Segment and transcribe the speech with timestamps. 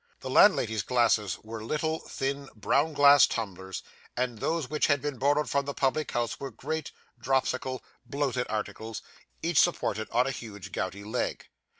[0.21, 3.83] The landlady's glasses were little, thin, blown glass tumblers,
[4.17, 9.03] and those which had been borrowed from the public house were great, dropsical, bloated articles,
[9.43, 11.45] each supported on a huge gouty leg.